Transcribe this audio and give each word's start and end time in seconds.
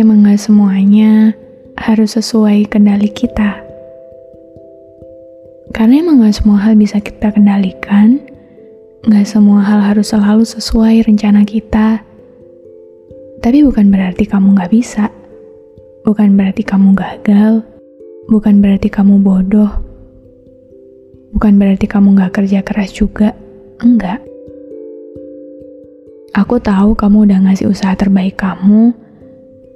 Emang 0.00 0.24
gak 0.24 0.40
semuanya 0.40 1.36
harus 1.76 2.16
sesuai 2.16 2.72
kendali 2.72 3.12
kita. 3.12 3.60
Karena 5.76 6.00
emang 6.00 6.24
gak 6.24 6.40
semua 6.40 6.56
hal 6.56 6.74
bisa 6.74 7.04
kita 7.04 7.28
kendalikan, 7.30 8.16
gak 9.04 9.28
semua 9.28 9.60
hal 9.60 9.84
harus 9.84 10.10
selalu 10.10 10.48
sesuai 10.48 11.04
rencana 11.04 11.44
kita. 11.44 12.00
Tapi 13.44 13.60
bukan 13.60 13.92
berarti 13.92 14.24
kamu 14.24 14.56
gak 14.56 14.72
bisa, 14.72 15.12
bukan 16.08 16.32
berarti 16.32 16.64
kamu 16.64 16.96
gagal, 16.96 17.60
bukan 18.32 18.64
berarti 18.64 18.88
kamu 18.88 19.20
bodoh, 19.20 19.72
bukan 21.36 21.60
berarti 21.60 21.84
kamu 21.84 22.16
gak 22.16 22.40
kerja 22.40 22.64
keras 22.64 22.92
juga, 22.96 23.36
enggak. 23.84 24.24
Aku 26.30 26.56
tahu 26.56 26.96
kamu 26.96 27.28
udah 27.28 27.38
ngasih 27.44 27.68
usaha 27.68 27.92
terbaik 27.98 28.38
kamu, 28.40 28.96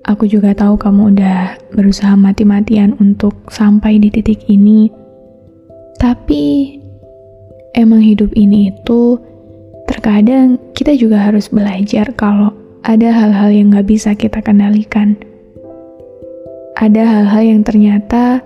Aku 0.05 0.29
juga 0.29 0.53
tahu 0.53 0.77
kamu 0.77 1.17
udah 1.17 1.57
berusaha 1.73 2.13
mati-matian 2.13 2.93
untuk 3.01 3.33
sampai 3.49 3.97
di 3.97 4.13
titik 4.13 4.45
ini. 4.53 4.93
Tapi 5.97 6.77
emang 7.73 8.05
hidup 8.05 8.29
ini 8.37 8.69
itu 8.69 9.17
terkadang 9.89 10.61
kita 10.77 10.93
juga 10.93 11.25
harus 11.25 11.49
belajar 11.49 12.13
kalau 12.21 12.53
ada 12.85 13.09
hal-hal 13.17 13.49
yang 13.49 13.73
gak 13.73 13.89
bisa 13.89 14.13
kita 14.13 14.45
kendalikan. 14.45 15.17
Ada 16.77 17.01
hal-hal 17.01 17.57
yang 17.57 17.61
ternyata 17.65 18.45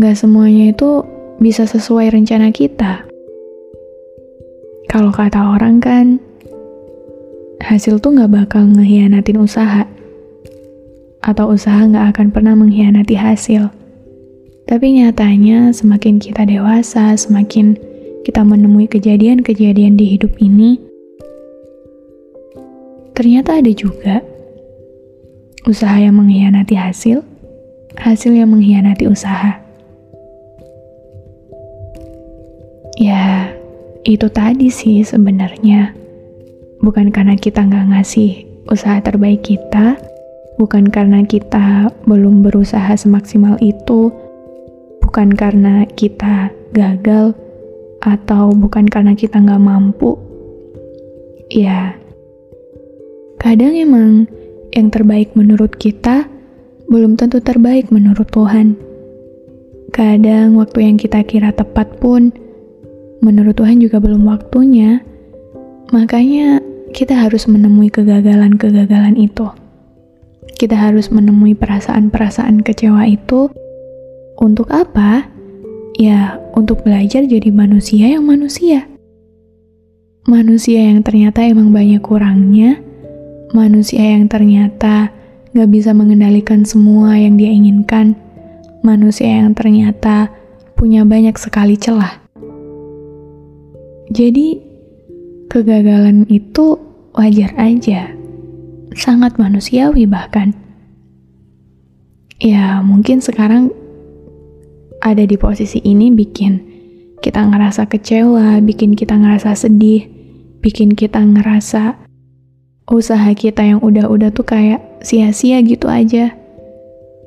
gak 0.00 0.16
semuanya 0.16 0.72
itu 0.72 1.04
bisa 1.44 1.68
sesuai 1.68 2.08
rencana 2.16 2.48
kita. 2.56 3.04
Kalau 4.88 5.12
kata 5.12 5.52
orang 5.60 5.76
kan, 5.76 6.16
hasil 7.60 8.00
tuh 8.00 8.16
gak 8.16 8.32
bakal 8.32 8.64
ngehianatin 8.64 9.44
usaha 9.44 9.84
atau 11.26 11.50
usaha 11.50 11.82
nggak 11.82 12.14
akan 12.14 12.26
pernah 12.30 12.54
mengkhianati 12.54 13.18
hasil. 13.18 13.66
Tapi 14.66 14.86
nyatanya 15.02 15.74
semakin 15.74 16.22
kita 16.22 16.46
dewasa, 16.46 17.18
semakin 17.18 17.74
kita 18.22 18.46
menemui 18.46 18.86
kejadian-kejadian 18.86 19.98
di 19.98 20.14
hidup 20.14 20.34
ini, 20.38 20.78
ternyata 23.14 23.58
ada 23.58 23.70
juga 23.74 24.22
usaha 25.66 25.98
yang 25.98 26.18
mengkhianati 26.18 26.74
hasil, 26.78 27.22
hasil 27.98 28.32
yang 28.34 28.50
mengkhianati 28.54 29.10
usaha. 29.10 29.58
Ya, 32.96 33.50
itu 34.06 34.26
tadi 34.30 34.70
sih 34.70 35.02
sebenarnya. 35.02 35.94
Bukan 36.82 37.10
karena 37.10 37.34
kita 37.38 37.66
nggak 37.66 37.92
ngasih 37.92 38.46
usaha 38.66 38.98
terbaik 38.98 39.46
kita, 39.46 39.98
bukan 40.56 40.88
karena 40.88 41.24
kita 41.24 41.92
belum 42.08 42.40
berusaha 42.40 42.96
semaksimal 42.96 43.60
itu, 43.60 44.12
bukan 45.04 45.32
karena 45.36 45.84
kita 45.96 46.50
gagal, 46.72 47.36
atau 48.04 48.52
bukan 48.52 48.88
karena 48.88 49.12
kita 49.12 49.40
nggak 49.40 49.62
mampu. 49.62 50.16
Ya, 51.52 51.94
kadang 53.38 53.76
emang 53.76 54.26
yang 54.74 54.90
terbaik 54.90 55.32
menurut 55.38 55.78
kita 55.78 56.26
belum 56.90 57.14
tentu 57.18 57.38
terbaik 57.38 57.92
menurut 57.92 58.26
Tuhan. 58.32 58.74
Kadang 59.94 60.58
waktu 60.58 60.90
yang 60.90 60.96
kita 60.98 61.22
kira 61.22 61.54
tepat 61.54 62.02
pun, 62.02 62.34
menurut 63.22 63.56
Tuhan 63.56 63.78
juga 63.78 64.02
belum 64.02 64.26
waktunya. 64.26 65.00
Makanya 65.94 66.58
kita 66.90 67.14
harus 67.14 67.46
menemui 67.46 67.88
kegagalan-kegagalan 67.94 69.14
itu 69.14 69.46
kita 70.56 70.72
harus 70.72 71.12
menemui 71.12 71.52
perasaan-perasaan 71.52 72.64
kecewa 72.64 73.04
itu 73.04 73.52
untuk 74.40 74.72
apa? 74.72 75.28
Ya, 76.00 76.40
untuk 76.56 76.84
belajar 76.84 77.24
jadi 77.28 77.52
manusia 77.52 78.16
yang 78.16 78.24
manusia. 78.24 78.88
Manusia 80.24 80.80
yang 80.92 81.04
ternyata 81.04 81.44
emang 81.44 81.70
banyak 81.72 82.00
kurangnya, 82.00 82.80
manusia 83.52 84.02
yang 84.02 84.26
ternyata 84.26 85.12
gak 85.52 85.70
bisa 85.70 85.92
mengendalikan 85.92 86.64
semua 86.64 87.16
yang 87.16 87.36
dia 87.36 87.52
inginkan, 87.52 88.16
manusia 88.80 89.28
yang 89.28 89.52
ternyata 89.52 90.32
punya 90.76 91.04
banyak 91.04 91.36
sekali 91.36 91.76
celah. 91.80 92.20
Jadi, 94.12 94.60
kegagalan 95.48 96.28
itu 96.28 96.76
wajar 97.16 97.56
aja 97.56 98.15
sangat 98.96 99.36
manusiawi 99.36 100.08
bahkan. 100.08 100.56
Ya, 102.40 102.80
mungkin 102.80 103.20
sekarang 103.20 103.72
ada 105.04 105.24
di 105.24 105.36
posisi 105.36 105.80
ini 105.84 106.12
bikin 106.12 106.60
kita 107.20 107.44
ngerasa 107.48 107.88
kecewa, 107.88 108.60
bikin 108.60 108.96
kita 108.96 109.16
ngerasa 109.16 109.56
sedih, 109.56 110.08
bikin 110.60 110.96
kita 110.96 111.20
ngerasa 111.20 111.96
usaha 112.88 113.30
kita 113.32 113.64
yang 113.64 113.80
udah-udah 113.80 114.32
tuh 114.32 114.44
kayak 114.44 114.80
sia-sia 115.04 115.60
gitu 115.64 115.88
aja. 115.88 116.32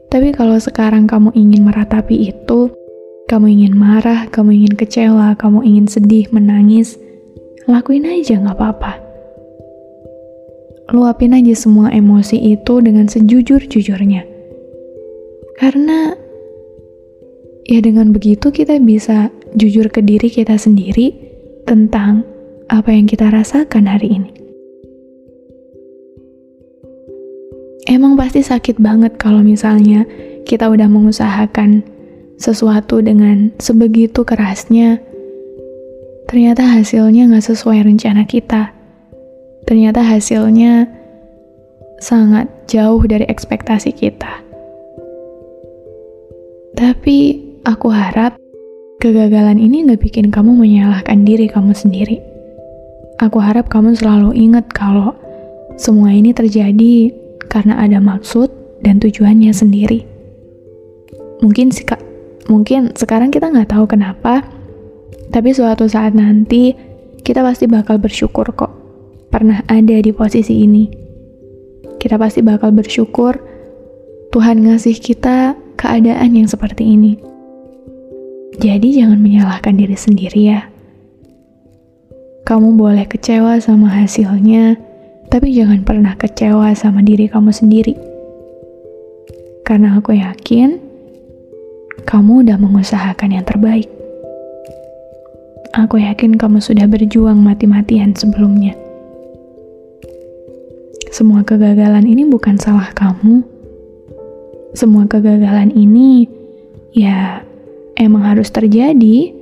Tapi 0.10 0.34
kalau 0.34 0.58
sekarang 0.58 1.06
kamu 1.06 1.34
ingin 1.38 1.66
meratapi 1.66 2.34
itu, 2.34 2.74
kamu 3.30 3.46
ingin 3.62 3.74
marah, 3.78 4.26
kamu 4.30 4.66
ingin 4.66 4.74
kecewa, 4.74 5.38
kamu 5.38 5.62
ingin 5.66 5.86
sedih, 5.86 6.26
menangis, 6.34 6.98
lakuin 7.70 8.10
aja 8.10 8.42
gak 8.42 8.58
apa-apa 8.58 9.09
luapin 10.94 11.38
aja 11.38 11.54
semua 11.54 11.94
emosi 11.94 12.38
itu 12.58 12.82
dengan 12.82 13.06
sejujur-jujurnya. 13.06 14.26
Karena 15.60 16.16
ya 17.68 17.80
dengan 17.84 18.10
begitu 18.16 18.50
kita 18.50 18.80
bisa 18.82 19.30
jujur 19.54 19.92
ke 19.92 20.02
diri 20.02 20.32
kita 20.32 20.58
sendiri 20.58 21.14
tentang 21.68 22.26
apa 22.70 22.90
yang 22.94 23.06
kita 23.06 23.30
rasakan 23.30 23.86
hari 23.86 24.10
ini. 24.22 24.32
Emang 27.90 28.14
pasti 28.14 28.46
sakit 28.46 28.78
banget 28.78 29.18
kalau 29.18 29.42
misalnya 29.42 30.06
kita 30.46 30.70
udah 30.70 30.86
mengusahakan 30.86 31.82
sesuatu 32.38 33.02
dengan 33.02 33.50
sebegitu 33.58 34.22
kerasnya, 34.22 35.02
ternyata 36.30 36.64
hasilnya 36.64 37.34
nggak 37.34 37.46
sesuai 37.50 37.84
rencana 37.84 38.24
kita 38.30 38.79
ternyata 39.68 40.04
hasilnya 40.04 40.88
sangat 42.00 42.48
jauh 42.72 43.04
dari 43.04 43.28
ekspektasi 43.28 43.92
kita. 43.92 44.44
Tapi 46.80 47.18
aku 47.68 47.92
harap 47.92 48.40
kegagalan 49.04 49.60
ini 49.60 49.84
gak 49.84 50.00
bikin 50.00 50.32
kamu 50.32 50.56
menyalahkan 50.56 51.28
diri 51.28 51.52
kamu 51.52 51.76
sendiri. 51.76 52.24
Aku 53.20 53.44
harap 53.44 53.68
kamu 53.68 54.00
selalu 54.00 54.32
ingat 54.32 54.72
kalau 54.72 55.12
semua 55.76 56.16
ini 56.16 56.32
terjadi 56.32 57.12
karena 57.52 57.84
ada 57.84 58.00
maksud 58.00 58.48
dan 58.80 59.04
tujuannya 59.04 59.52
sendiri. 59.52 60.08
Mungkin 61.44 61.72
sih 61.72 61.84
mungkin 62.48 62.96
sekarang 62.96 63.32
kita 63.32 63.52
nggak 63.52 63.76
tahu 63.76 63.92
kenapa, 63.92 64.44
tapi 65.36 65.52
suatu 65.52 65.84
saat 65.92 66.16
nanti 66.16 66.72
kita 67.28 67.44
pasti 67.44 67.68
bakal 67.68 68.00
bersyukur 68.00 68.48
kok 68.56 68.79
pernah 69.30 69.62
ada 69.70 69.98
di 70.02 70.12
posisi 70.12 70.66
ini. 70.66 70.90
Kita 72.02 72.18
pasti 72.18 72.42
bakal 72.42 72.74
bersyukur 72.74 73.38
Tuhan 74.30 74.62
ngasih 74.62 74.98
kita 75.02 75.58
keadaan 75.74 76.38
yang 76.38 76.46
seperti 76.46 76.86
ini. 76.86 77.18
Jadi 78.60 79.00
jangan 79.00 79.18
menyalahkan 79.18 79.74
diri 79.74 79.96
sendiri 79.96 80.42
ya. 80.54 80.68
Kamu 82.44 82.76
boleh 82.76 83.06
kecewa 83.06 83.62
sama 83.62 83.94
hasilnya, 83.94 84.76
tapi 85.30 85.54
jangan 85.54 85.86
pernah 85.86 86.18
kecewa 86.18 86.74
sama 86.74 87.06
diri 87.06 87.30
kamu 87.30 87.54
sendiri. 87.54 87.94
Karena 89.64 90.02
aku 90.02 90.18
yakin 90.18 90.82
kamu 92.10 92.50
udah 92.50 92.58
mengusahakan 92.58 93.38
yang 93.38 93.46
terbaik. 93.46 93.90
Aku 95.78 96.02
yakin 96.02 96.36
kamu 96.36 96.58
sudah 96.58 96.90
berjuang 96.90 97.38
mati-matian 97.38 98.18
sebelumnya. 98.18 98.74
Semua 101.10 101.42
kegagalan 101.42 102.06
ini 102.06 102.22
bukan 102.30 102.62
salah 102.62 102.94
kamu. 102.94 103.42
Semua 104.78 105.10
kegagalan 105.10 105.74
ini 105.74 106.30
ya 106.94 107.42
emang 107.98 108.22
harus 108.22 108.54
terjadi. 108.54 109.34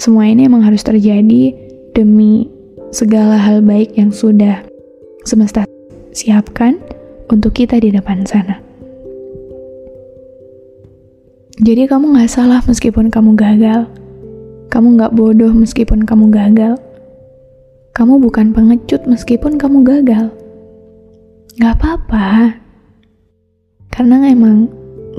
Semua 0.00 0.24
ini 0.24 0.48
emang 0.48 0.64
harus 0.64 0.80
terjadi 0.80 1.52
demi 1.92 2.48
segala 2.96 3.36
hal 3.36 3.60
baik 3.60 3.92
yang 3.94 4.08
sudah 4.08 4.64
semesta 5.28 5.68
siapkan 6.16 6.80
untuk 7.28 7.52
kita 7.52 7.76
di 7.76 7.92
depan 7.92 8.24
sana. 8.24 8.64
Jadi 11.60 11.86
kamu 11.86 12.18
gak 12.18 12.32
salah 12.32 12.64
meskipun 12.66 13.12
kamu 13.12 13.36
gagal. 13.38 13.86
Kamu 14.72 14.98
gak 14.98 15.14
bodoh 15.14 15.52
meskipun 15.54 16.02
kamu 16.02 16.32
gagal. 16.32 16.74
Kamu 17.94 18.18
bukan 18.18 18.50
pengecut 18.50 19.06
meskipun 19.06 19.54
kamu 19.54 19.86
gagal. 19.86 20.34
Gak 21.62 21.78
apa-apa. 21.78 22.58
Karena 23.94 24.26
emang 24.26 24.66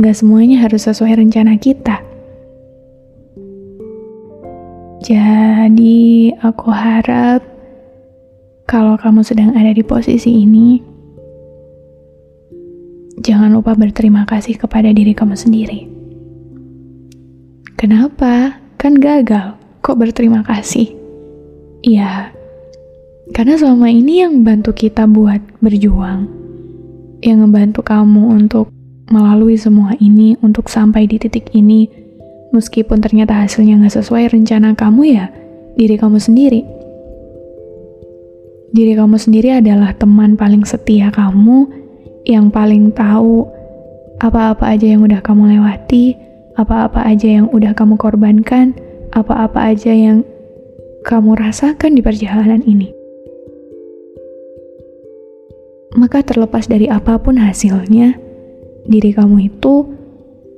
gak 0.04 0.20
semuanya 0.20 0.68
harus 0.68 0.84
sesuai 0.84 1.24
rencana 1.24 1.56
kita. 1.56 2.04
Jadi 5.00 6.36
aku 6.44 6.68
harap 6.68 7.40
kalau 8.68 9.00
kamu 9.00 9.24
sedang 9.24 9.56
ada 9.56 9.72
di 9.72 9.80
posisi 9.80 10.44
ini, 10.44 10.84
jangan 13.24 13.56
lupa 13.56 13.72
berterima 13.72 14.28
kasih 14.28 14.60
kepada 14.60 14.92
diri 14.92 15.16
kamu 15.16 15.40
sendiri. 15.40 15.80
Kenapa? 17.80 18.60
Kan 18.76 19.00
gagal. 19.00 19.56
Kok 19.80 19.96
berterima 19.96 20.44
kasih? 20.44 20.92
Ya, 21.86 22.35
karena 23.34 23.58
selama 23.58 23.90
ini 23.90 24.22
yang 24.22 24.46
bantu 24.46 24.70
kita 24.78 25.10
buat 25.10 25.42
berjuang, 25.58 26.30
yang 27.26 27.42
ngebantu 27.42 27.82
kamu 27.82 28.38
untuk 28.38 28.70
melalui 29.10 29.58
semua 29.58 29.98
ini, 29.98 30.38
untuk 30.46 30.70
sampai 30.70 31.10
di 31.10 31.18
titik 31.18 31.50
ini, 31.58 31.90
meskipun 32.54 33.02
ternyata 33.02 33.34
hasilnya 33.34 33.82
nggak 33.82 33.98
sesuai 33.98 34.30
rencana 34.30 34.78
kamu 34.78 35.18
ya, 35.18 35.26
diri 35.74 35.98
kamu 35.98 36.22
sendiri. 36.22 36.62
Diri 38.76 38.94
kamu 38.94 39.18
sendiri 39.18 39.58
adalah 39.58 39.98
teman 39.98 40.38
paling 40.38 40.62
setia 40.62 41.10
kamu, 41.10 41.66
yang 42.30 42.54
paling 42.54 42.94
tahu 42.94 43.50
apa-apa 44.22 44.70
aja 44.70 44.86
yang 44.94 45.02
udah 45.02 45.22
kamu 45.26 45.58
lewati, 45.58 46.14
apa-apa 46.62 47.02
aja 47.10 47.42
yang 47.42 47.50
udah 47.50 47.74
kamu 47.74 47.98
korbankan, 47.98 48.78
apa-apa 49.18 49.74
aja 49.74 49.90
yang 49.90 50.22
kamu 51.06 51.38
rasakan 51.38 51.98
di 51.98 52.02
perjalanan 52.06 52.62
ini. 52.66 53.05
Maka 55.96 56.20
terlepas 56.28 56.68
dari 56.68 56.92
apa 56.92 57.16
pun 57.16 57.40
hasilnya, 57.40 58.20
diri 58.84 59.16
kamu 59.16 59.48
itu 59.48 59.88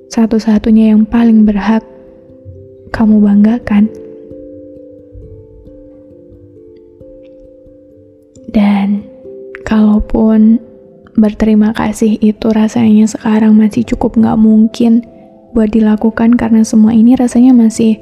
satu-satunya 0.09 0.91
yang 0.97 1.05
paling 1.05 1.45
berhak 1.45 1.85
kamu 2.89 3.21
banggakan. 3.21 3.85
Dan 8.49 9.05
kalaupun 9.61 10.57
berterima 11.13 11.69
kasih 11.77 12.17
itu 12.17 12.49
rasanya 12.49 13.05
sekarang 13.05 13.53
masih 13.53 13.85
cukup 13.85 14.17
nggak 14.17 14.41
mungkin, 14.41 15.05
buat 15.53 15.69
dilakukan 15.69 16.33
karena 16.37 16.65
semua 16.65 16.97
ini 16.97 17.13
rasanya 17.13 17.53
masih 17.53 18.01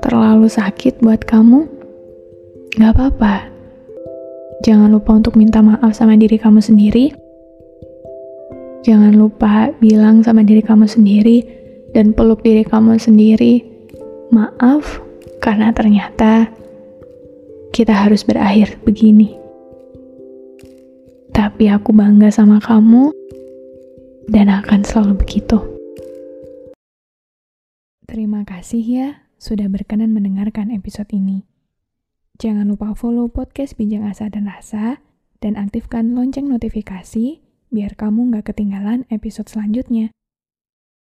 terlalu 0.00 0.48
sakit 0.48 1.00
buat 1.04 1.24
kamu, 1.24 1.68
gak 2.80 2.92
apa-apa. 2.96 3.49
Jangan 4.60 4.92
lupa 4.92 5.16
untuk 5.16 5.40
minta 5.40 5.64
maaf 5.64 5.96
sama 5.96 6.20
diri 6.20 6.36
kamu 6.36 6.60
sendiri. 6.60 7.16
Jangan 8.84 9.16
lupa 9.16 9.72
bilang 9.80 10.20
sama 10.20 10.44
diri 10.44 10.60
kamu 10.60 10.84
sendiri 10.84 11.44
dan 11.96 12.12
peluk 12.12 12.44
diri 12.44 12.64
kamu 12.64 13.00
sendiri. 13.00 13.64
Maaf, 14.28 15.00
karena 15.40 15.72
ternyata 15.72 16.52
kita 17.72 17.96
harus 17.96 18.20
berakhir 18.20 18.76
begini. 18.84 19.40
Tapi 21.32 21.72
aku 21.72 21.96
bangga 21.96 22.28
sama 22.28 22.60
kamu 22.60 23.16
dan 24.28 24.52
akan 24.52 24.84
selalu 24.84 25.24
begitu. 25.24 25.56
Terima 28.04 28.44
kasih 28.44 28.84
ya 28.84 29.08
sudah 29.40 29.72
berkenan 29.72 30.12
mendengarkan 30.12 30.68
episode 30.68 31.08
ini. 31.16 31.49
Jangan 32.40 32.72
lupa 32.72 32.96
follow 32.96 33.28
podcast 33.28 33.76
Bincang 33.76 34.08
Asa 34.08 34.32
dan 34.32 34.48
Rasa 34.48 35.04
dan 35.44 35.60
aktifkan 35.60 36.16
lonceng 36.16 36.48
notifikasi 36.48 37.36
biar 37.68 37.92
kamu 38.00 38.32
nggak 38.32 38.48
ketinggalan 38.48 39.04
episode 39.12 39.52
selanjutnya. 39.52 40.08